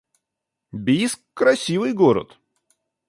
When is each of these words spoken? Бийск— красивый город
Бийск— 0.81 1.19
красивый 1.37 1.93
город 1.93 2.39